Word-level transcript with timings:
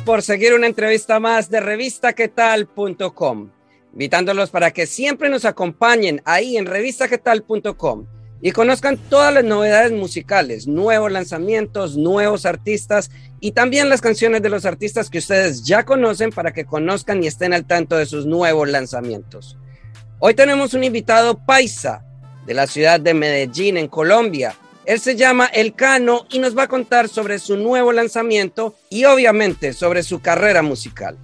Por 0.00 0.22
seguir 0.22 0.54
una 0.54 0.66
entrevista 0.66 1.20
más 1.20 1.50
de 1.50 1.60
revistaquetal.com. 1.60 3.50
Invitándolos 3.92 4.48
para 4.48 4.70
que 4.70 4.86
siempre 4.86 5.28
nos 5.28 5.44
acompañen 5.44 6.22
ahí 6.24 6.56
en 6.56 6.64
revistaquetal.com 6.64 8.06
y 8.40 8.52
conozcan 8.52 8.96
todas 8.96 9.34
las 9.34 9.44
novedades 9.44 9.92
musicales, 9.92 10.66
nuevos 10.66 11.12
lanzamientos, 11.12 11.96
nuevos 11.96 12.46
artistas 12.46 13.10
y 13.38 13.52
también 13.52 13.90
las 13.90 14.00
canciones 14.00 14.40
de 14.40 14.48
los 14.48 14.64
artistas 14.64 15.10
que 15.10 15.18
ustedes 15.18 15.62
ya 15.64 15.84
conocen 15.84 16.30
para 16.30 16.52
que 16.52 16.64
conozcan 16.64 17.22
y 17.22 17.26
estén 17.26 17.52
al 17.52 17.66
tanto 17.66 17.96
de 17.96 18.06
sus 18.06 18.24
nuevos 18.24 18.68
lanzamientos. 18.68 19.58
Hoy 20.20 20.32
tenemos 20.34 20.72
un 20.72 20.84
invitado 20.84 21.44
paisa 21.44 22.04
de 22.46 22.54
la 22.54 22.66
ciudad 22.66 22.98
de 22.98 23.12
Medellín, 23.12 23.76
en 23.76 23.88
Colombia. 23.88 24.56
Él 24.84 24.98
se 24.98 25.14
llama 25.14 25.46
El 25.46 25.74
Cano 25.74 26.26
y 26.30 26.40
nos 26.40 26.56
va 26.56 26.64
a 26.64 26.68
contar 26.68 27.08
sobre 27.08 27.38
su 27.38 27.56
nuevo 27.56 27.92
lanzamiento 27.92 28.74
y 28.90 29.04
obviamente 29.04 29.72
sobre 29.72 30.02
su 30.02 30.20
carrera 30.20 30.62
musical. 30.62 31.16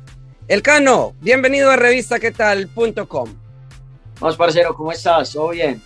El 0.46 0.62
Cano, 0.62 1.14
bienvenido 1.20 1.70
a 1.70 1.76
revistaquetal.com. 1.76 3.34
Vamos, 4.20 4.36
parcero, 4.36 4.74
¿cómo 4.74 4.92
estás? 4.92 5.32
¿Todo 5.32 5.50
bien? 5.50 5.82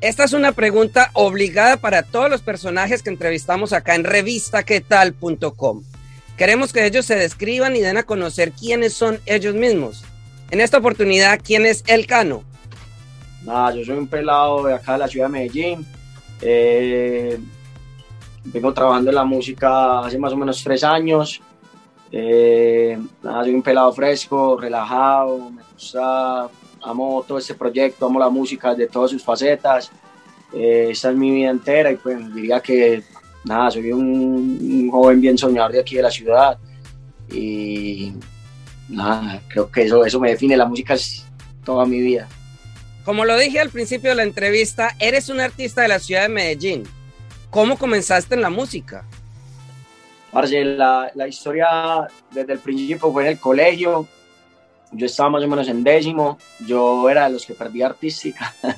Esta 0.00 0.24
es 0.24 0.32
una 0.32 0.52
pregunta 0.52 1.10
obligada 1.12 1.76
para 1.76 2.02
todos 2.02 2.30
los 2.30 2.40
personajes 2.40 3.02
que 3.02 3.10
entrevistamos 3.10 3.72
acá 3.72 3.94
en 3.94 4.04
revistaquetal.com. 4.04 5.84
Queremos 6.36 6.72
que 6.72 6.86
ellos 6.86 7.04
se 7.06 7.16
describan 7.16 7.76
y 7.76 7.80
den 7.80 7.98
a 7.98 8.02
conocer 8.02 8.52
quiénes 8.52 8.94
son 8.94 9.20
ellos 9.26 9.54
mismos. 9.54 10.04
En 10.50 10.60
esta 10.60 10.78
oportunidad, 10.78 11.38
¿quién 11.42 11.66
es 11.66 11.84
El 11.86 12.06
Cano? 12.06 12.44
Nada, 13.44 13.74
yo 13.74 13.84
soy 13.84 13.98
un 13.98 14.08
pelado 14.08 14.64
de 14.64 14.74
acá 14.74 14.94
de 14.94 14.98
la 14.98 15.08
ciudad 15.08 15.26
de 15.26 15.32
Medellín. 15.32 15.86
Eh, 16.42 17.38
vengo 18.44 18.74
trabajando 18.74 19.10
en 19.10 19.14
la 19.16 19.24
música 19.24 20.00
hace 20.00 20.18
más 20.18 20.32
o 20.32 20.36
menos 20.36 20.62
tres 20.62 20.82
años. 20.84 21.40
Eh, 22.10 22.98
soy 23.22 23.54
un 23.54 23.62
pelado 23.62 23.92
fresco, 23.92 24.58
relajado, 24.60 25.50
me 25.50 25.62
gusta 25.72 26.50
amo 26.82 27.24
todo 27.26 27.38
este 27.38 27.54
proyecto, 27.54 28.06
amo 28.06 28.18
la 28.18 28.28
música 28.28 28.74
de 28.74 28.88
todas 28.88 29.10
sus 29.10 29.22
facetas. 29.22 29.90
Eh, 30.52 30.88
esta 30.90 31.10
es 31.10 31.16
mi 31.16 31.30
vida 31.30 31.50
entera 31.50 31.90
y 31.90 31.96
pues 31.96 32.34
diría 32.34 32.60
que 32.60 33.02
nada, 33.44 33.70
soy 33.70 33.92
un, 33.92 34.90
joven 34.90 35.20
bien 35.20 35.38
soñador 35.38 35.72
de 35.72 35.80
aquí 35.80 35.96
de 35.96 36.02
la 36.02 36.10
ciudad 36.10 36.58
y 37.30 38.12
nada, 38.88 39.40
creo 39.48 39.70
que 39.70 39.82
eso, 39.82 40.04
eso 40.04 40.20
me 40.20 40.30
define, 40.30 40.56
la 40.56 40.66
música 40.66 40.94
es 40.94 41.24
toda 41.64 41.86
mi 41.86 42.00
vida. 42.00 42.28
Como 43.04 43.24
lo 43.24 43.36
dije 43.36 43.60
al 43.60 43.70
principio 43.70 44.10
de 44.10 44.16
la 44.16 44.22
entrevista, 44.22 44.94
eres 44.98 45.28
un 45.28 45.40
artista 45.40 45.82
de 45.82 45.88
la 45.88 45.98
ciudad 45.98 46.22
de 46.22 46.28
Medellín. 46.28 46.84
¿Cómo 47.50 47.76
comenzaste 47.76 48.34
en 48.34 48.42
la 48.42 48.50
música? 48.50 49.04
Parce, 50.30 50.64
la, 50.64 51.10
la 51.14 51.28
historia 51.28 52.08
desde 52.30 52.52
el 52.54 52.58
principio 52.58 53.12
fue 53.12 53.24
en 53.24 53.28
el 53.30 53.38
colegio, 53.38 54.08
yo 54.92 55.06
estaba 55.06 55.30
más 55.30 55.42
o 55.42 55.48
menos 55.48 55.68
en 55.68 55.82
décimo, 55.82 56.38
yo 56.66 57.08
era 57.08 57.24
de 57.24 57.32
los 57.32 57.46
que 57.46 57.54
perdía 57.54 57.86
artística 57.86 58.54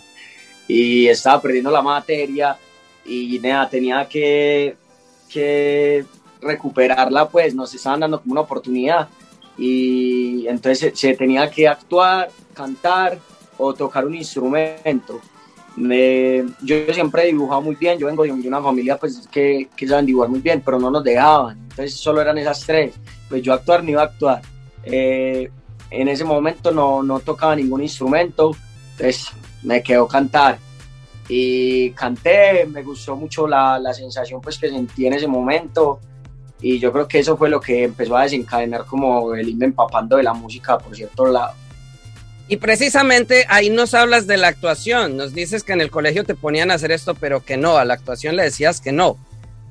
y 0.69 1.07
estaba 1.09 1.43
perdiendo 1.43 1.71
la 1.71 1.83
materia. 1.83 2.57
Y 3.05 3.39
nada, 3.41 3.69
tenía 3.69 4.09
que, 4.09 4.77
que 5.29 6.05
recuperarla, 6.41 7.29
pues 7.29 7.55
nos 7.55 7.75
estaban 7.75 8.01
dando 8.01 8.21
como 8.21 8.33
una 8.33 8.41
oportunidad. 8.43 9.09
Y 9.59 10.47
entonces 10.49 10.99
se, 10.99 11.15
tenía 11.15 11.51
que 11.51 11.69
actuar, 11.69 12.31
cantar 12.55 13.19
o 13.59 13.75
tocar 13.75 14.07
un 14.07 14.15
instrumento. 14.15 15.21
yo 15.77 16.93
siempre 16.93 17.23
he 17.23 17.27
dibujado 17.27 17.61
muy 17.63 17.75
bien, 17.75 17.99
yo 17.99 18.07
vengo 18.07 18.25
de 18.25 18.33
una 18.33 18.63
familia 18.63 18.97
pues 18.97 19.29
que, 19.31 19.69
que 19.77 19.89
saben 19.89 20.07
dibujar 20.07 20.29
muy 20.29 20.41
bien, 20.41 20.63
pero 20.65 20.79
no 20.79 20.91
nos 20.91 21.03
dejaban, 21.03 21.59
entonces 21.59 21.95
solo 21.95 22.21
eran 22.21 22.39
esas 22.39 22.61
tres, 22.61 22.95
pues 23.29 23.43
yo 23.43 23.53
actuar 23.53 23.83
ni 23.83 23.93
iba 23.93 24.03
a 24.03 24.07
actuar. 24.07 24.43
Eh, 24.85 25.51
en 25.91 26.09
ese 26.09 26.25
momento 26.25 26.71
no, 26.71 27.03
no 27.03 27.21
tocaba 27.21 27.57
ningún 27.57 27.83
instrumento, 27.83 28.53
entonces 28.93 29.31
me 29.63 29.83
quedó 29.83 30.07
cantar. 30.07 30.59
Y 31.27 31.91
canté, 31.93 32.67
me 32.67 32.83
gustó 32.83 33.17
mucho 33.17 33.49
la, 33.49 33.79
la 33.79 33.95
sensación 33.95 34.43
pues, 34.43 34.59
que 34.59 34.69
sentí 34.69 35.07
en 35.07 35.15
ese 35.15 35.27
momento 35.27 36.01
y 36.61 36.79
yo 36.79 36.93
creo 36.93 37.07
que 37.07 37.19
eso 37.19 37.37
fue 37.37 37.51
lo 37.51 37.61
que 37.61 37.85
empezó 37.85 38.17
a 38.17 38.23
desencadenar 38.23 38.87
como 38.87 39.35
el 39.35 39.51
irme 39.51 39.67
empapando 39.67 40.17
de 40.17 40.23
la 40.23 40.33
música 40.33 40.79
por 40.79 40.97
cierto 40.97 41.27
lado. 41.27 41.53
Y 42.49 42.59
precisamente 42.59 43.47
ahí 43.49 43.71
nos 43.71 43.95
hablas 43.95 44.27
de 44.27 44.37
la 44.37 44.49
actuación, 44.49 45.17
nos 45.17 45.33
dices 45.33 45.63
que 45.63 45.73
en 45.73 45.81
el 45.81 45.91
colegio 45.91 46.25
te 46.25 46.35
ponían 46.35 46.71
a 46.71 46.75
hacer 46.75 46.93
esto, 46.93 47.15
pero 47.15 47.45
que 47.45 47.57
no, 47.57 47.79
a 47.79 47.85
la 47.85 47.95
actuación 47.95 48.37
le 48.37 48.43
decías 48.43 48.81
que 48.81 48.93
no. 48.93 49.17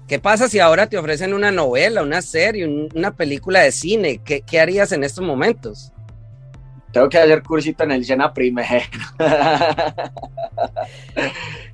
¿Qué 0.07 0.19
pasa 0.19 0.50
si 0.50 0.59
ahora 0.59 0.88
te 0.88 0.97
ofrecen 0.97 1.34
una 1.34 1.51
novela, 1.51 2.01
una 2.01 2.22
serie, 2.22 2.67
una 2.67 3.16
película 3.16 3.61
de 3.61 3.72
cine? 3.72 4.19
¿Qué, 4.25 4.41
qué 4.41 4.59
harías 4.59 4.91
en 4.91 5.03
estos 5.03 5.23
momentos? 5.23 5.94
tengo 6.94 7.09
que 7.09 7.17
hacer 7.17 7.41
cursito 7.41 7.84
en 7.84 7.91
el 7.91 8.06
Sena 8.06 8.31
primero. 8.31 8.85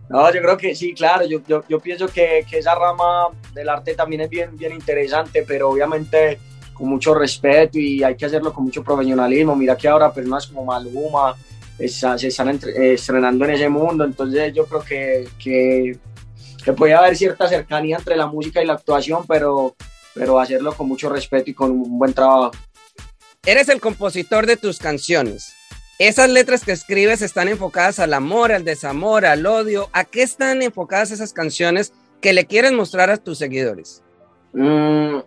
no, 0.09 0.33
yo 0.33 0.41
creo 0.41 0.57
que 0.57 0.73
sí, 0.73 0.93
claro, 0.93 1.25
yo, 1.27 1.41
yo, 1.45 1.61
yo 1.67 1.79
pienso 1.79 2.07
que, 2.07 2.45
que, 2.49 2.59
esa 2.59 2.73
rama 2.73 3.27
del 3.53 3.67
arte 3.67 3.95
también 3.95 4.21
es 4.21 4.29
bien, 4.29 4.55
bien 4.55 4.71
interesante, 4.71 5.43
pero 5.45 5.69
obviamente 5.69 6.39
con 6.79 6.89
mucho 6.89 7.13
respeto 7.13 7.77
y 7.77 8.01
hay 8.01 8.15
que 8.15 8.25
hacerlo 8.25 8.53
con 8.53 8.63
mucho 8.63 8.83
profesionalismo. 8.83 9.55
Mira 9.55 9.75
que 9.75 9.87
ahora 9.87 10.11
personas 10.11 10.47
como 10.47 10.65
Maluma 10.65 11.35
se 11.77 12.27
están 12.27 12.59
estrenando 12.75 13.45
en 13.45 13.51
ese 13.51 13.69
mundo, 13.69 14.03
entonces 14.03 14.53
yo 14.53 14.65
creo 14.65 14.81
que, 14.81 15.27
que, 15.41 15.97
que 16.63 16.73
puede 16.73 16.93
haber 16.93 17.15
cierta 17.15 17.47
cercanía 17.47 17.97
entre 17.97 18.15
la 18.15 18.27
música 18.27 18.61
y 18.63 18.65
la 18.65 18.73
actuación, 18.73 19.25
pero, 19.27 19.75
pero 20.13 20.39
hacerlo 20.39 20.73
con 20.73 20.87
mucho 20.87 21.09
respeto 21.09 21.51
y 21.51 21.53
con 21.53 21.71
un 21.71 21.99
buen 21.99 22.13
trabajo. 22.13 22.51
Eres 23.45 23.69
el 23.69 23.79
compositor 23.79 24.45
de 24.45 24.57
tus 24.57 24.79
canciones. 24.79 25.53
Esas 25.99 26.29
letras 26.29 26.63
que 26.63 26.71
escribes 26.71 27.21
están 27.21 27.49
enfocadas 27.49 27.99
al 27.99 28.13
amor, 28.13 28.53
al 28.53 28.63
desamor, 28.63 29.25
al 29.25 29.45
odio. 29.45 29.89
¿A 29.91 30.05
qué 30.05 30.21
están 30.21 30.61
enfocadas 30.61 31.11
esas 31.11 31.33
canciones 31.33 31.91
que 32.21 32.31
le 32.31 32.45
quieres 32.45 32.71
mostrar 32.71 33.09
a 33.09 33.17
tus 33.17 33.37
seguidores? 33.37 34.01
Mm, 34.53 35.19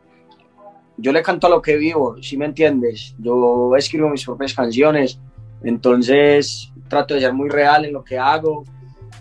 yo 0.97 1.13
le 1.13 1.23
canto 1.23 1.47
a 1.47 1.51
lo 1.51 1.63
que 1.63 1.77
vivo, 1.77 2.17
si 2.23 2.37
me 2.37 2.47
entiendes. 2.47 3.15
Yo 3.19 3.75
escribo 3.77 4.09
mis 4.09 4.25
propias 4.25 4.55
canciones, 4.55 5.19
entonces 5.63 6.71
trato 6.89 7.15
de 7.15 7.21
ser 7.21 7.33
muy 7.33 7.49
real 7.49 7.85
en 7.85 7.93
lo 7.93 8.05
que 8.05 8.19
hago. 8.19 8.65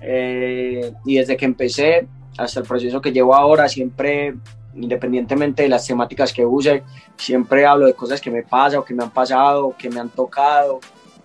Eh, 0.01 0.91
y 1.05 1.15
desde 1.17 1.37
que 1.37 1.45
empecé 1.45 2.07
hasta 2.37 2.59
el 2.59 2.65
proceso 2.65 3.01
que 3.01 3.11
llevo 3.11 3.35
ahora, 3.35 3.67
siempre 3.69 4.35
independientemente 4.75 5.63
de 5.63 5.69
las 5.69 5.85
temáticas 5.85 6.31
que 6.31 6.45
use, 6.45 6.83
siempre 7.17 7.65
hablo 7.65 7.87
de 7.87 7.93
cosas 7.93 8.21
que 8.21 8.31
me 8.31 8.43
pasan 8.43 8.79
o 8.79 8.85
que 8.85 8.93
me 8.93 9.03
han 9.03 9.11
pasado 9.11 9.75
que 9.77 9.89
me 9.89 9.99
han 9.99 10.09
tocado. 10.09 10.79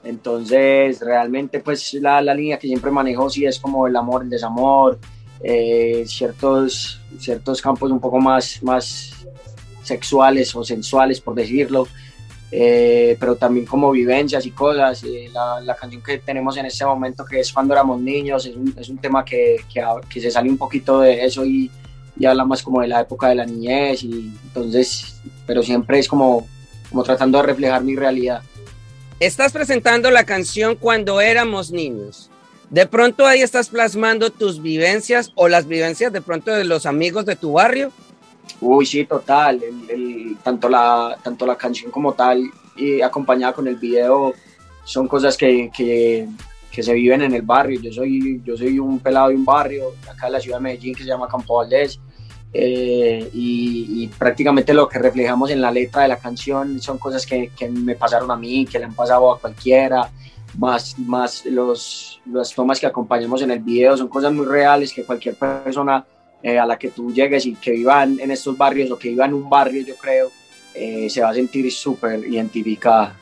Entonces, 0.05 1.01
realmente, 1.01 1.61
pues 1.61 1.95
la, 1.95 2.21
la 2.23 2.35
línea 2.35 2.59
que 2.59 2.69
siempre 2.69 2.91
manejo 2.91 3.29
sí 3.29 3.45
es 3.45 3.59
como 3.59 3.87
el 3.89 3.97
amor, 3.97 4.23
el 4.23 4.31
desamor, 4.31 4.99
eh, 5.43 6.05
ciertos, 6.07 7.01
ciertos 7.19 7.61
campos 7.61 7.91
un 7.91 8.01
poco 8.01 8.19
más, 8.21 8.63
más 8.63 9.16
sexuales 9.87 10.55
o 10.55 10.65
sensuales, 10.65 11.21
por 11.21 11.35
decirlo. 11.35 11.89
Eh, 12.53 13.17
pero 13.19 13.35
también 13.35 13.67
como 13.67 13.91
vivencias 13.91 14.47
y 14.47 14.51
cosas. 14.51 15.03
Eh, 15.05 15.31
la, 15.33 15.75
canción 15.75 16.03
que 16.03 16.19
tenemos 16.19 16.57
en 16.57 16.67
este 16.67 16.85
momento, 16.85 17.25
que 17.25 17.41
es 17.41 17.53
Cuando 17.53 17.75
éramos 17.75 18.01
niños, 18.01 18.47
es 18.47 18.57
un, 18.57 18.75
es 18.79 18.89
un 18.89 18.99
tema 18.99 19.25
que, 19.25 19.57
que, 19.73 19.83
que, 20.09 20.21
se 20.21 20.31
sale 20.31 20.49
un 20.49 20.57
poquito 20.57 21.01
de 21.01 21.25
eso 21.25 21.45
y, 21.45 21.71
y 22.19 22.25
habla 22.25 22.45
más 22.45 22.63
como 22.63 22.81
de 22.81 22.89
la 22.89 23.01
época 23.01 23.29
de 23.29 23.35
la 23.35 23.45
niñez 23.45 24.03
y 24.03 24.33
entonces, 24.45 25.21
pero 25.47 25.63
siempre 25.63 25.99
es 25.99 26.09
como, 26.09 26.47
como 26.89 27.03
tratando 27.03 27.39
de 27.39 27.45
reflejar 27.45 27.83
mi 27.83 27.97
realidad. 27.97 28.43
Estás 29.19 29.53
presentando 29.53 30.11
la 30.11 30.25
canción 30.25 30.77
Cuando 30.77 31.21
éramos 31.21 31.71
niños. 31.71 32.31
De 32.71 32.87
pronto 32.87 33.27
ahí 33.27 33.43
estás 33.43 33.69
plasmando 33.69 34.31
tus 34.31 34.61
vivencias 34.61 35.33
o 35.37 35.49
las 35.49 35.69
vivencias 35.69 36.13
de 36.13 36.21
pronto 36.21 36.51
de 36.51 36.65
los 36.65 36.85
amigos 36.85 37.25
de 37.25 37.37
tu 37.37 37.53
barrio. 37.53 37.93
Uy, 38.61 38.87
sí, 38.87 39.05
total. 39.05 39.63
El, 39.89 40.37
tanto, 40.43 40.69
la, 40.69 41.17
tanto 41.23 41.47
la 41.47 41.57
canción 41.57 41.91
como 41.91 42.15
tal 42.15 42.51
y 42.77 43.01
acompañada 43.01 43.53
con 43.53 43.69
el 43.69 43.77
video 43.77 44.35
son 44.85 45.09
cosas 45.09 45.37
que, 45.37 45.71
que, 45.75 46.29
que 46.71 46.83
se 46.83 46.95
viven 46.95 47.23
en 47.23 47.35
el 47.35 47.43
barrio. 47.43 47.81
Yo 47.81 47.93
soy, 47.93 48.41
yo 48.45 48.57
soy 48.57 48.79
un 48.79 49.01
pelado 49.01 49.29
de 49.29 49.35
un 49.35 49.45
barrio, 49.45 49.95
acá 50.11 50.27
en 50.27 50.35
la 50.35 50.41
ciudad 50.41 50.59
de 50.59 50.65
Medellín, 50.65 50.95
que 50.95 51.03
se 51.03 51.09
llama 51.09 51.29
Campo 51.29 51.57
Valdés. 51.57 52.01
Eh, 52.53 53.29
y, 53.35 54.09
prácticamente 54.19 54.73
lo 54.73 54.89
que 54.89 54.99
reflejamos 54.99 55.51
en 55.51 55.61
la 55.61 55.71
letra 55.71 56.03
de 56.03 56.09
la 56.09 56.17
canción 56.17 56.81
son 56.81 56.97
cosas 56.97 57.27
que, 57.27 57.51
que, 57.57 57.69
me 57.69 57.97
pasaron 57.97 58.31
a 58.31 58.37
mí, 58.37 58.65
que 58.65 58.79
le 58.79 58.87
han 58.87 58.95
pasado 58.95 59.31
a 59.33 59.39
cualquiera, 59.39 60.11
más, 60.57 60.99
más 60.99 61.45
los, 61.45 62.21
las 62.25 62.55
tomas 62.55 62.81
que 62.81 62.87
acompañamos 62.87 63.43
en 63.43 63.51
el 63.51 63.59
video, 63.59 63.97
son 63.97 64.09
cosas 64.09 64.33
muy 64.33 64.47
reales 64.47 64.93
que 64.93 65.05
cualquier 65.05 65.35
persona 65.35 66.07
eh, 66.47 66.61
a 66.61 66.65
la 66.65 66.79
que 66.79 66.91
tú 66.91 67.13
llegues 67.13 67.45
y 67.45 67.57
que 67.57 67.73
viva 67.73 68.05
en, 68.05 68.31
estos 68.31 68.57
barrios 68.57 68.89
o 68.93 68.97
que 68.97 69.09
viva 69.09 69.25
en 69.25 69.35
un 69.35 69.51
barrio, 69.51 69.83
yo 69.83 69.97
creo, 69.97 70.31
eh, 70.75 71.11
se 71.11 71.21
va 71.21 71.31
a 71.31 71.35
sentir 71.35 71.73
súper 71.73 72.25
identificada. 72.25 73.17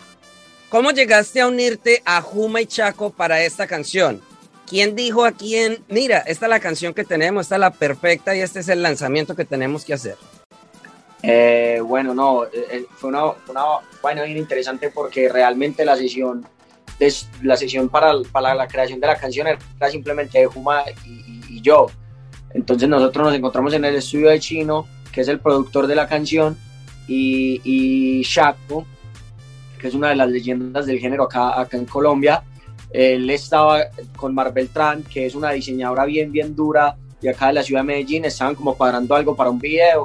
¿Cómo 0.69 0.91
llegaste 0.91 1.41
a 1.41 1.47
unirte 1.47 2.03
a 2.05 2.21
Juma 2.21 2.61
y 2.61 2.67
Chaco 2.67 3.09
para 3.09 3.43
esta 3.43 3.67
canción? 3.67 4.21
¿Quién 4.69 4.95
dijo 4.95 5.25
a 5.25 5.33
quién, 5.33 5.83
mira, 5.89 6.19
esta 6.19 6.45
es 6.45 6.51
la 6.51 6.61
canción 6.61 6.93
que 6.93 7.03
tenemos, 7.03 7.47
esta 7.47 7.55
es 7.55 7.61
la 7.61 7.71
perfecta 7.71 8.37
y 8.37 8.41
este 8.41 8.61
es 8.61 8.69
el 8.69 8.83
lanzamiento 8.83 9.35
que 9.35 9.47
tenemos 9.47 9.87
que 9.87 9.95
hacer? 9.95 10.17
Eh, 11.23 11.81
bueno, 11.83 12.13
no, 12.13 12.45
fue 12.97 13.09
una, 13.09 13.25
una 13.49 13.63
vaina 14.03 14.25
bien 14.25 14.37
interesante 14.37 14.91
porque 14.91 15.31
realmente 15.31 15.83
la 15.87 15.97
sesión, 15.97 16.47
la 17.41 17.57
sesión 17.57 17.89
para, 17.89 18.13
para 18.31 18.55
la 18.55 18.69
creación 18.69 19.01
de 19.01 19.07
la 19.07 19.17
canción 19.17 19.47
era 19.47 19.91
simplemente 19.91 20.41
de 20.41 20.45
Juma 20.45 20.85
y 21.07 21.63
yo. 21.63 21.87
Entonces 22.55 22.89
nosotros 22.89 23.27
nos 23.27 23.35
encontramos 23.35 23.75
en 23.75 23.85
el 23.85 23.97
estudio 23.97 24.31
de 24.31 24.41
Chino, 24.41 24.87
que 25.13 25.21
es 25.21 25.29
el 25.29 25.41
productor 25.41 25.87
de 25.87 25.97
la 25.97 26.07
canción, 26.07 26.57
y, 27.07 27.61
y 27.65 28.23
Shaco, 28.23 28.87
que 29.79 29.89
es 29.89 29.95
una 29.95 30.09
de 30.09 30.17
las 30.17 30.31
leyendas 30.31 30.87
del 30.87 30.99
género 30.99 31.25
acá, 31.25 31.69
en 31.73 31.85
Colombia. 31.85 32.43
Él 32.91 33.29
estaba 33.29 33.81
con 34.17 34.35
Mar 34.35 34.53
Beltrán, 34.55 35.03
que 35.03 35.27
es 35.27 35.35
una 35.35 35.51
diseñadora 35.51 36.05
bien, 36.05 36.33
bien 36.33 36.55
dura 36.55 36.97
de 37.21 37.31
acá 37.31 37.49
de 37.49 37.55
la 37.55 37.63
ciudad 37.63 37.83
de 37.83 37.89
Medellín. 37.89 38.25
Estaban 38.25 38.55
como 38.55 38.75
cuadrando 38.75 39.15
algo 39.15 39.35
para 39.35 39.51
un 39.51 39.59
video 39.59 40.05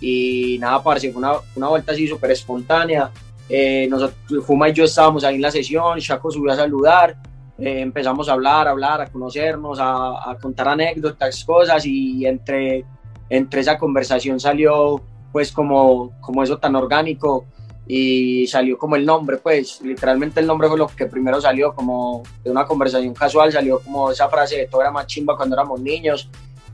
y 0.00 0.56
nada, 0.58 0.82
parece 0.82 1.12
fue 1.12 1.18
una, 1.18 1.34
una 1.54 1.68
vuelta 1.68 1.92
así 1.92 2.08
súper 2.08 2.30
espontánea. 2.30 3.10
Eh, 3.48 3.86
nosotros, 3.90 4.44
Fuma 4.46 4.70
y 4.70 4.72
yo 4.72 4.84
estábamos 4.84 5.22
ahí 5.22 5.34
en 5.34 5.42
la 5.42 5.50
sesión, 5.50 5.98
Shaco 5.98 6.30
subió 6.30 6.52
a 6.52 6.56
saludar 6.56 7.16
eh, 7.60 7.80
empezamos 7.80 8.28
a 8.28 8.32
hablar, 8.32 8.66
a 8.66 8.70
hablar, 8.70 9.00
a 9.00 9.06
conocernos, 9.06 9.78
a, 9.80 10.36
contar 10.40 10.68
anécdotas, 10.68 11.44
cosas 11.44 11.84
y 11.84 12.24
entre, 12.26 12.84
entre 13.28 13.60
esa 13.60 13.78
conversación 13.78 14.40
salió 14.40 15.02
pues 15.30 15.52
como, 15.52 16.18
como 16.20 16.42
eso 16.42 16.58
tan 16.58 16.74
orgánico 16.74 17.46
y 17.86 18.46
salió 18.46 18.78
como 18.78 18.96
el 18.96 19.04
nombre, 19.04 19.38
pues 19.38 19.80
literalmente 19.82 20.40
el 20.40 20.46
nombre 20.46 20.68
fue 20.68 20.78
lo 20.78 20.86
que 20.86 21.06
primero 21.06 21.40
salió, 21.40 21.74
como 21.74 22.22
de 22.44 22.50
una 22.50 22.64
conversación 22.64 23.12
casual, 23.14 23.52
salió 23.52 23.80
como 23.80 24.10
esa 24.10 24.28
frase 24.28 24.56
de 24.56 24.66
todo 24.66 24.80
era 24.80 24.90
más 24.90 25.06
chimba 25.06 25.36
cuando 25.36 25.56
éramos 25.56 25.80
niños 25.80 26.28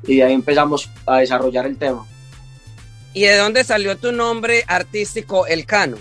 y 0.06 0.16
de 0.16 0.24
ahí 0.24 0.34
empezamos 0.34 0.90
a 1.06 1.16
desarrollar 1.16 1.66
el 1.66 1.78
tema. 1.78 2.06
¿Y 3.12 3.22
de 3.22 3.36
dónde 3.38 3.64
salió 3.64 3.96
tu 3.96 4.12
nombre 4.12 4.62
artístico, 4.68 5.46
El 5.46 5.64
Cano? 5.64 5.96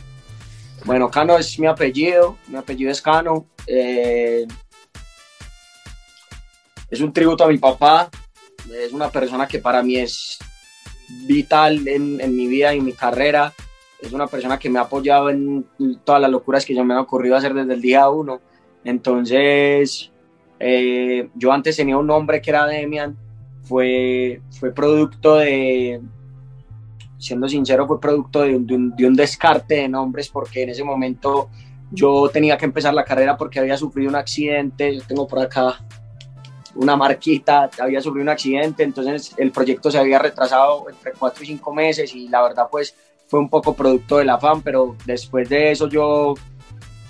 Bueno, 0.84 1.10
Cano 1.10 1.38
es 1.38 1.58
mi 1.60 1.68
apellido, 1.68 2.38
mi 2.48 2.58
apellido 2.58 2.92
es 2.92 3.02
Cano. 3.02 3.46
Eh, 3.68 4.46
es 6.90 7.02
un 7.02 7.12
tributo 7.12 7.44
a 7.44 7.48
mi 7.48 7.58
papá, 7.58 8.10
es 8.84 8.94
una 8.94 9.10
persona 9.10 9.48
que 9.48 9.60
para 9.60 9.84
mí 9.84 9.98
es 9.98 10.40
vital 11.28 11.88
en, 11.88 12.36
mi 12.36 12.48
vida 12.48 12.74
y 12.74 12.80
en 12.80 12.86
mi 12.86 12.94
carrera, 12.94 13.54
es 14.00 14.12
una 14.14 14.28
persona 14.28 14.60
que 14.60 14.70
me 14.70 14.80
ha 14.80 14.84
apoyado 14.84 15.30
en 15.30 15.66
todas 16.04 16.22
las 16.22 16.32
locuras 16.32 16.66
que 16.66 16.76
yo 16.76 16.84
me 16.84 16.94
han 16.94 17.00
ocurrido 17.00 17.36
hacer 17.36 17.54
desde 17.54 17.74
el 17.74 17.82
día 17.82 18.10
uno. 18.10 18.42
Entonces, 18.84 20.12
eh, 20.60 21.30
yo 21.34 21.52
antes 21.52 21.76
tenía 21.76 21.98
un 21.98 22.08
nombre 22.08 22.42
que 22.42 22.52
era 22.52 22.66
Demian, 22.66 23.18
fue, 23.64 24.42
fue 24.60 24.72
producto 24.72 25.38
de, 25.38 26.02
siendo 27.18 27.50
sincero, 27.50 27.88
fue 27.88 28.00
producto 28.00 28.42
de 28.42 28.56
un, 28.56 28.96
de 28.96 29.08
un 29.08 29.16
descarte 29.16 29.76
de 29.76 29.90
nombres 29.90 30.30
porque 30.30 30.64
en 30.64 30.70
ese 30.70 30.84
momento 30.84 31.50
yo 31.92 32.30
tenía 32.30 32.58
que 32.58 32.66
empezar 32.66 32.94
la 32.94 33.04
carrera 33.04 33.38
porque 33.38 33.60
había 33.60 33.78
sufrido 33.78 34.10
un 34.10 34.16
accidente, 34.16 34.96
yo 34.96 35.02
tengo 35.08 35.28
por 35.28 35.40
acá 35.40 35.80
una 36.76 36.96
marquita, 36.96 37.70
había 37.80 38.02
sufrido 38.02 38.24
un 38.24 38.30
accidente, 38.30 38.84
entonces 38.84 39.34
el 39.38 39.52
proyecto 39.52 39.90
se 39.90 39.98
había 39.98 40.20
retrasado 40.20 40.86
entre 40.90 41.14
cuatro 41.14 41.44
y 41.44 41.48
cinco 41.48 41.74
meses 41.74 42.14
y 42.16 42.28
la 42.28 42.42
verdad 42.42 42.68
pues 42.70 42.96
fue 43.28 43.40
un 43.40 43.50
poco 43.50 43.74
producto 43.74 44.18
del 44.18 44.30
afán, 44.30 44.62
pero 44.62 44.96
después 45.06 45.50
de 45.50 45.72
eso 45.72 45.88
yo, 45.88 46.36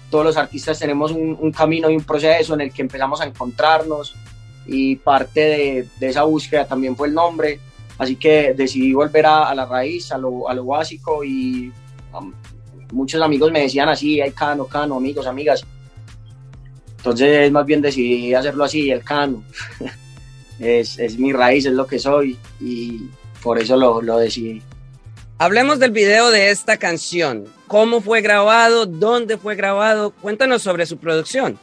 todos 0.09 0.25
los 0.25 0.37
artistas 0.37 0.79
tenemos 0.79 1.11
un, 1.11 1.51
camino 1.51 1.89
y 1.89 1.95
un 1.95 2.03
proceso 2.03 2.53
en 2.53 2.61
el 2.61 2.71
que 2.71 2.83
empezamos 2.83 3.21
a 3.21 3.25
encontrarnos 3.25 4.15
y 4.67 4.95
parte 4.95 5.87
de, 5.99 6.07
esa 6.07 6.23
búsqueda 6.23 6.65
también 6.65 6.95
fue 6.95 7.07
el 7.07 7.13
nombre, 7.13 7.59
así 7.97 8.15
que 8.15 8.53
decidí 8.53 8.93
volver 8.93 9.25
a, 9.25 9.49
a 9.49 9.55
la 9.55 9.65
raíz, 9.65 10.11
a 10.11 10.17
lo, 10.17 10.65
básico 10.65 11.23
y 11.23 11.71
muchos 12.91 13.21
amigos 13.21 13.51
me 13.51 13.61
decían 13.61 13.89
así, 13.89 14.21
hay 14.21 14.31
cano, 14.31 14.65
cano, 14.65 14.95
amigos, 14.95 15.27
amigas, 15.27 15.65
entonces, 17.05 17.51
más 17.51 17.67
bien 17.67 17.83
decidí 17.83 18.33
hacerlo 18.33 18.63
así, 18.63 18.89
el 18.89 19.03
cano. 19.03 19.43
es, 20.59 20.97
es, 20.97 21.19
mi 21.19 21.33
raíz, 21.33 21.67
es 21.67 21.73
lo 21.73 21.85
que 21.85 21.99
soy 21.99 22.35
y 22.59 23.01
por 23.43 23.59
eso 23.59 23.77
lo, 23.77 24.01
lo 24.01 24.17
decidí. 24.17 24.63
Hablemos 25.37 25.77
del 25.77 25.91
video 25.91 26.31
de 26.31 26.49
esta 26.49 26.77
canción. 26.77 27.45
¿Cómo 27.67 28.01
fue 28.01 28.21
grabado? 28.21 28.87
¿Dónde 28.87 29.37
fue 29.37 29.53
grabado? 29.53 30.13
Cuéntanos 30.19 30.63
sobre 30.63 30.87
su 30.87 30.97
producción. 30.97 31.59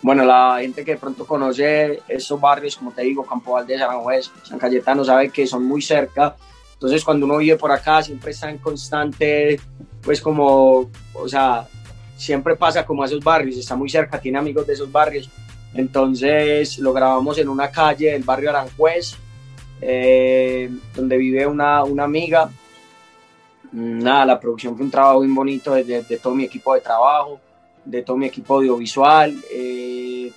Bueno, 0.00 0.24
la 0.24 0.56
gente 0.60 0.82
que 0.82 0.92
de 0.92 0.98
pronto 0.98 1.26
conoce 1.26 2.00
esos 2.08 2.40
barrios, 2.40 2.76
como 2.76 2.90
te 2.90 3.02
digo, 3.02 3.26
Campo 3.26 3.52
Valdés, 3.52 3.82
Aranjuez, 3.82 4.30
San 4.44 4.58
Cayetano, 4.58 5.04
sabe 5.04 5.28
que 5.28 5.46
son 5.46 5.62
muy 5.62 5.82
cerca. 5.82 6.36
Entonces, 6.72 7.04
cuando 7.04 7.26
uno 7.26 7.36
vive 7.36 7.56
por 7.56 7.70
acá, 7.70 8.02
siempre 8.02 8.30
está 8.30 8.48
en 8.48 8.56
constante, 8.56 9.60
pues 10.00 10.22
como, 10.22 10.90
o 11.12 11.28
sea, 11.28 11.68
siempre 12.16 12.56
pasa 12.56 12.84
como 12.84 13.02
a 13.02 13.06
esos 13.06 13.22
barrios, 13.22 13.56
está 13.56 13.76
muy 13.76 13.88
cerca, 13.88 14.20
tiene 14.20 14.38
amigos 14.38 14.66
de 14.66 14.74
esos 14.74 14.90
barrios. 14.90 15.28
Entonces 15.74 16.78
lo 16.78 16.92
grabamos 16.92 17.38
en 17.38 17.48
una 17.48 17.70
calle 17.70 18.12
del 18.12 18.22
barrio 18.22 18.50
Aranjuez, 18.50 19.16
eh, 19.80 20.70
donde 20.94 21.16
vive 21.16 21.46
una, 21.46 21.82
una, 21.84 22.04
amiga. 22.04 22.48
Nada, 23.72 24.24
la 24.24 24.40
producción 24.40 24.76
fue 24.76 24.84
un 24.84 24.90
trabajo 24.90 25.18
muy 25.18 25.34
bonito 25.34 25.74
de, 25.74 26.02
de, 26.02 26.16
todo 26.18 26.34
mi 26.34 26.44
equipo 26.44 26.74
de 26.74 26.80
trabajo, 26.80 27.40
de 27.84 28.02
todo 28.02 28.16
mi 28.16 28.26
equipo 28.26 28.54
audiovisual. 28.54 29.34
Eh, 29.52 30.30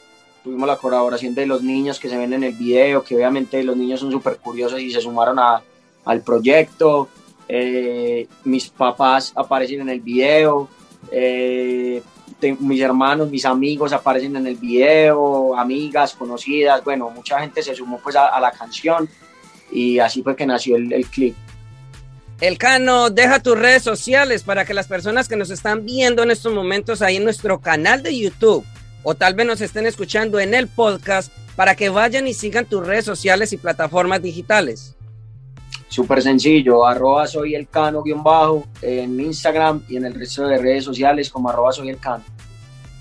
tuvimos 0.43 0.67
la 0.67 0.77
colaboración 0.77 1.35
de 1.35 1.45
los 1.45 1.61
niños 1.61 1.99
que 1.99 2.09
se 2.09 2.17
ven 2.17 2.33
en 2.33 2.43
el 2.43 2.53
video, 2.53 3.03
que 3.03 3.15
obviamente 3.15 3.63
los 3.63 3.77
niños 3.77 3.99
son 3.99 4.11
súper 4.11 4.37
curiosos 4.37 4.79
y 4.79 4.91
se 4.91 5.01
sumaron 5.01 5.37
a, 5.37 5.61
al 6.05 6.21
proyecto. 6.21 7.09
Eh, 7.47 8.27
mis 8.43 8.69
papás 8.69 9.31
aparecen 9.35 9.81
en 9.81 9.89
el 9.89 10.01
video, 10.01 10.67
eh, 11.11 12.01
mis 12.59 12.81
hermanos, 12.81 13.29
mis 13.29 13.45
amigos 13.45 13.93
aparecen 13.93 14.35
en 14.35 14.47
el 14.47 14.55
video, 14.55 15.57
amigas, 15.57 16.13
conocidas, 16.13 16.83
bueno, 16.83 17.09
mucha 17.09 17.39
gente 17.39 17.63
se 17.63 17.75
sumó 17.75 17.99
pues 17.99 18.15
a, 18.15 18.39
la 18.39 18.51
canción 18.51 19.09
y 19.71 19.99
así 19.99 20.21
fue 20.21 20.35
que 20.35 20.45
nació 20.45 20.75
el, 20.75 20.91
el 20.93 21.05
clip. 21.07 21.35
El 22.39 22.59
Cano, 22.59 23.09
deja 23.09 23.41
tus 23.41 23.57
redes 23.57 23.81
sociales 23.81 24.43
para 24.43 24.63
que 24.65 24.75
las 24.75 24.87
personas 24.87 25.27
que 25.27 25.35
nos 25.35 25.49
están 25.49 25.85
viendo 25.85 26.21
en 26.21 26.29
estos 26.29 26.53
momentos 26.53 27.01
ahí 27.01 27.15
en 27.15 27.23
nuestro 27.23 27.59
canal 27.59 28.03
de 28.03 28.17
YouTube 28.17 28.63
o 29.01 29.15
tal 29.15 29.33
vez 29.33 29.47
nos 29.47 29.61
estén 29.61 29.87
escuchando 29.87 30.39
en 30.39 30.53
el 30.53 30.67
podcast 30.67 31.31
para 31.55 31.75
que 31.75 31.89
vayan 31.89 32.27
y 32.27 32.33
sigan 32.33 32.65
tus 32.65 32.85
redes 32.85 33.05
sociales 33.05 33.53
y 33.53 33.57
plataformas 33.57 34.21
digitales. 34.21 34.96
Súper 35.89 36.21
sencillo, 36.21 36.85
arroba 36.85 37.27
soy 37.27 37.55
el 37.55 37.67
cano 37.67 38.03
guion 38.03 38.23
bajo 38.23 38.67
en 38.81 39.19
Instagram 39.19 39.83
y 39.87 39.97
en 39.97 40.05
el 40.05 40.13
resto 40.13 40.47
de 40.47 40.57
redes 40.57 40.83
sociales 40.83 41.29
como 41.29 41.49
arroba 41.49 41.71
soy 41.71 41.89
el 41.89 41.97
cano. 41.97 42.23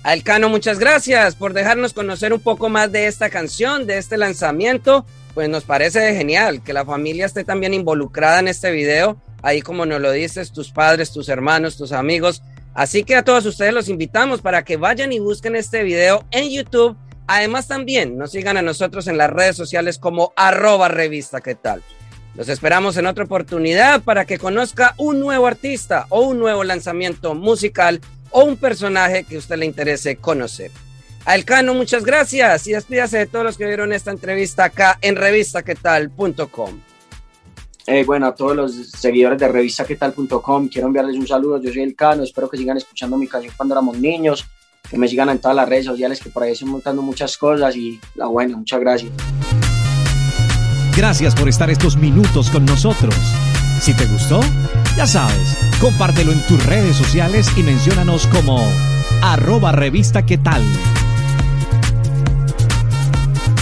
Al 0.03 0.23
Cano, 0.23 0.47
muchas 0.47 0.79
gracias 0.79 1.35
por 1.35 1.51
dejarnos 1.51 1.91
conocer 1.91 2.31
un 2.31 2.39
poco 2.39 2.69
más 2.69 2.89
de 2.93 3.07
esta 3.07 3.29
canción, 3.29 3.85
de 3.85 3.97
este 3.97 4.15
lanzamiento. 4.15 5.05
Pues 5.33 5.49
nos 5.49 5.65
parece 5.65 6.15
genial 6.15 6.63
que 6.63 6.71
la 6.71 6.85
familia 6.85 7.25
esté 7.25 7.43
también 7.43 7.73
involucrada 7.73 8.39
en 8.39 8.47
este 8.47 8.71
video, 8.71 9.21
ahí 9.41 9.61
como 9.61 9.85
nos 9.85 9.99
lo 9.99 10.13
dices, 10.13 10.53
tus 10.53 10.71
padres, 10.71 11.11
tus 11.11 11.27
hermanos, 11.27 11.75
tus 11.75 11.91
amigos. 11.91 12.41
Así 12.73 13.03
que 13.03 13.17
a 13.17 13.23
todos 13.25 13.45
ustedes 13.45 13.73
los 13.73 13.89
invitamos 13.89 14.39
para 14.39 14.63
que 14.63 14.77
vayan 14.77 15.11
y 15.11 15.19
busquen 15.19 15.57
este 15.57 15.83
video 15.83 16.23
en 16.31 16.49
YouTube. 16.51 16.95
Además 17.27 17.67
también 17.67 18.17
nos 18.17 18.31
sigan 18.31 18.55
a 18.55 18.61
nosotros 18.61 19.07
en 19.07 19.17
las 19.17 19.29
redes 19.29 19.57
sociales 19.57 19.97
como 19.97 20.31
arroba 20.37 20.87
revista, 20.87 21.41
¿qué 21.41 21.55
tal? 21.55 21.83
Los 22.37 22.49
esperamos 22.49 22.95
en 22.97 23.07
otra 23.07 23.23
oportunidad 23.23 24.03
para 24.03 24.25
que 24.25 24.37
conozca 24.37 24.93
un 24.97 25.19
nuevo 25.19 25.47
artista 25.47 26.05
o 26.09 26.21
un 26.21 26.37
nuevo 26.37 26.63
lanzamiento 26.63 27.33
musical 27.33 27.99
o 28.29 28.43
un 28.43 28.57
personaje 28.57 29.23
que 29.23 29.37
a 29.37 29.39
usted 29.39 29.57
le 29.57 29.65
interese 29.65 30.17
conocer. 30.17 30.69
A 31.25 31.33
Elcano, 31.33 31.73
muchas 31.73 32.05
gracias 32.05 32.67
y 32.67 32.73
despídase 32.73 33.17
de 33.17 33.25
todos 33.25 33.43
los 33.43 33.57
que 33.57 33.65
vieron 33.65 33.91
esta 33.91 34.11
entrevista 34.11 34.65
acá 34.65 34.99
en 35.01 35.15
revistaquetal.com. 35.15 36.79
Eh, 37.87 38.03
bueno, 38.05 38.27
a 38.27 38.35
todos 38.35 38.55
los 38.55 38.91
seguidores 38.91 39.39
de 39.39 39.47
revistaquetal.com, 39.47 40.67
quiero 40.67 40.87
enviarles 40.87 41.15
un 41.15 41.27
saludo. 41.27 41.59
Yo 41.59 41.73
soy 41.73 41.81
Elcano, 41.81 42.21
espero 42.21 42.49
que 42.49 42.57
sigan 42.57 42.77
escuchando 42.77 43.17
mi 43.17 43.27
canción 43.27 43.53
cuando 43.57 43.73
éramos 43.73 43.97
niños 43.97 44.45
que 44.87 44.97
me 44.97 45.07
sigan 45.07 45.29
en 45.29 45.39
todas 45.39 45.55
las 45.55 45.67
redes 45.67 45.85
sociales, 45.85 46.21
que 46.21 46.29
por 46.29 46.43
ahí 46.43 46.51
estoy 46.51 46.69
montando 46.69 47.01
muchas 47.01 47.35
cosas 47.37 47.75
y 47.75 47.99
la 48.15 48.27
buena, 48.27 48.55
muchas 48.55 48.79
gracias. 48.79 49.11
Gracias 50.97 51.35
por 51.35 51.47
estar 51.47 51.69
estos 51.69 51.95
minutos 51.95 52.49
con 52.49 52.65
nosotros. 52.65 53.13
Si 53.79 53.93
te 53.93 54.07
gustó, 54.07 54.39
ya 54.97 55.05
sabes, 55.05 55.55
compártelo 55.79 56.31
en 56.31 56.41
tus 56.47 56.65
redes 56.65 56.95
sociales 56.95 57.51
y 57.55 57.61
menciónanos 57.61 58.25
como 58.25 58.67
arroba 59.21 59.71
revista 59.71 60.25
qué 60.25 60.39
tal. 60.39 60.63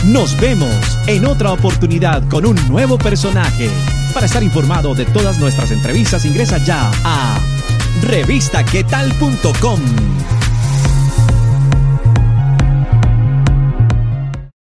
Nos 0.05 0.39
vemos 0.39 0.97
en 1.07 1.25
otra 1.25 1.51
oportunidad 1.51 2.25
con 2.29 2.45
un 2.45 2.55
nuevo 2.69 2.97
personaje. 2.97 3.69
Para 4.13 4.27
estar 4.27 4.41
informado 4.41 4.95
de 4.95 5.03
todas 5.03 5.37
nuestras 5.37 5.71
entrevistas, 5.71 6.23
ingresa 6.23 6.57
ya 6.59 6.89
a 7.03 7.37
revistaquetal.com. 8.01 10.34